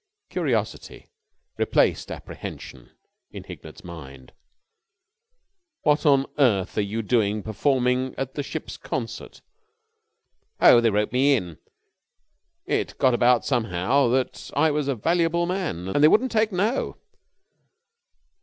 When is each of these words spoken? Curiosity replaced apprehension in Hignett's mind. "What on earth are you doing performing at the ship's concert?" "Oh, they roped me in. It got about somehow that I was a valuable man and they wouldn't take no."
Curiosity 0.31 1.11
replaced 1.59 2.11
apprehension 2.11 2.89
in 3.29 3.43
Hignett's 3.43 3.83
mind. 3.83 4.33
"What 5.83 6.07
on 6.07 6.25
earth 6.39 6.75
are 6.79 6.81
you 6.81 7.03
doing 7.03 7.43
performing 7.43 8.15
at 8.17 8.33
the 8.33 8.41
ship's 8.41 8.77
concert?" 8.77 9.43
"Oh, 10.59 10.81
they 10.81 10.89
roped 10.89 11.13
me 11.13 11.35
in. 11.35 11.59
It 12.65 12.97
got 12.97 13.13
about 13.13 13.45
somehow 13.45 14.07
that 14.07 14.49
I 14.55 14.71
was 14.71 14.87
a 14.87 14.95
valuable 14.95 15.45
man 15.45 15.87
and 15.89 16.03
they 16.03 16.07
wouldn't 16.07 16.31
take 16.31 16.51
no." 16.51 16.97